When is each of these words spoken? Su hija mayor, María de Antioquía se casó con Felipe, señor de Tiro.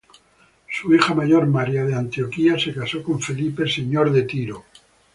Su 0.67 0.95
hija 0.95 1.13
mayor, 1.13 1.45
María 1.45 1.83
de 1.85 1.93
Antioquía 1.93 2.57
se 2.57 2.73
casó 2.73 3.03
con 3.03 3.21
Felipe, 3.21 3.69
señor 3.69 4.11
de 4.11 4.23
Tiro. 4.23 4.65